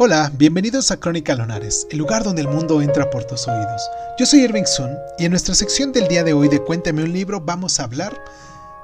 [0.00, 3.82] Hola, bienvenidos a Crónica Lonares, el lugar donde el mundo entra por tus oídos.
[4.16, 7.12] Yo soy Irving Sun y en nuestra sección del día de hoy de Cuéntame un
[7.12, 8.16] libro vamos a hablar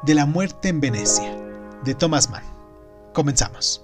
[0.02, 1.32] de La muerte en Venecia,
[1.84, 2.42] de Thomas Mann.
[3.12, 3.80] Comenzamos.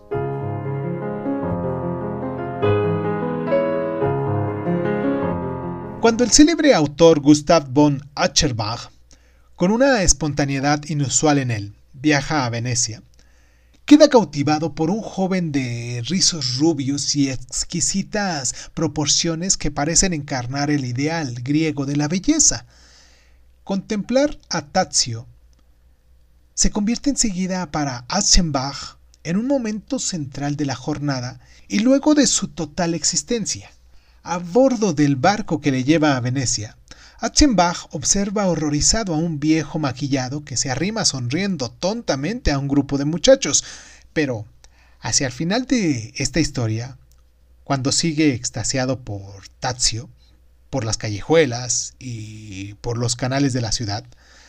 [6.01, 8.91] Cuando el célebre autor Gustav von Acherbach,
[9.55, 13.05] con una espontaneidad inusual en él, viaja a Venecia,
[13.91, 20.85] queda cautivado por un joven de rizos rubios y exquisitas proporciones que parecen encarnar el
[20.85, 22.67] ideal griego de la belleza.
[23.65, 25.27] Contemplar a Tazio
[26.55, 32.29] se convierte enseguida para Aschenbach en un momento central de la jornada y luego de
[32.29, 33.73] su total existencia.
[34.23, 36.77] A bordo del barco que le lleva a Venecia,
[37.23, 42.97] Achenbach observa horrorizado a un viejo maquillado que se arrima sonriendo tontamente a un grupo
[42.97, 43.63] de muchachos,
[44.15, 44.47] pero
[45.01, 46.97] hacia el final de esta historia,
[47.63, 50.09] cuando sigue extasiado por Tazio,
[50.71, 54.05] por las callejuelas y por los canales de la ciudad,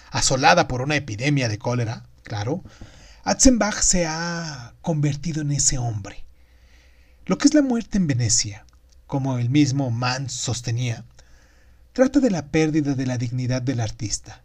[0.10, 2.64] asolada por una epidemia de cólera, claro,
[3.26, 6.24] Atzenbach se ha convertido en ese hombre.
[7.26, 8.66] Lo que es la muerte en Venecia,
[9.08, 11.04] como el mismo Mann sostenía,
[11.94, 14.42] trata de la pérdida de la dignidad del artista.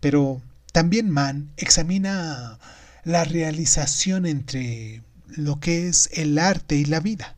[0.00, 0.40] Pero
[0.72, 2.58] también Mann examina
[3.04, 7.36] la realización entre lo que es el arte y la vida.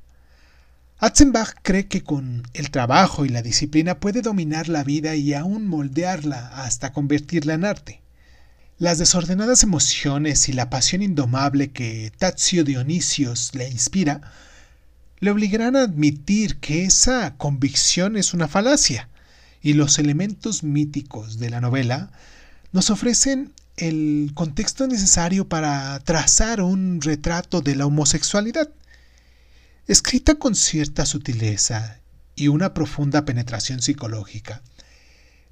[0.99, 5.67] Atzenbach cree que con el trabajo y la disciplina puede dominar la vida y aún
[5.67, 8.01] moldearla hasta convertirla en arte.
[8.79, 14.21] Las desordenadas emociones y la pasión indomable que Tazio Dionisios le inspira
[15.21, 19.09] le obligarán a admitir que esa convicción es una falacia
[19.65, 22.13] y los elementos míticos de la novela
[22.73, 28.69] nos ofrecen el contexto necesario para trazar un retrato de la homosexualidad.
[29.89, 31.99] Escrita con cierta sutileza
[32.37, 34.63] y una profunda penetración psicológica,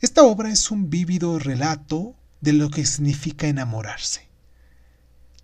[0.03, 4.28] esta obra es un vívido relato de lo que significa enamorarse.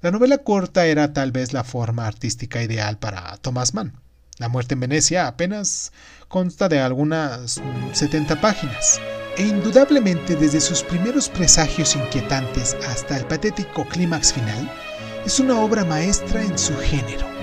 [0.02, 3.98] La novela corta era tal vez la forma artística ideal para Thomas Mann.
[4.38, 5.92] La muerte en Venecia apenas
[6.28, 7.60] consta de algunas
[7.92, 9.00] 70 páginas,
[9.36, 14.70] e indudablemente desde sus primeros presagios inquietantes hasta el patético clímax final,
[15.26, 17.37] es una obra maestra en su género.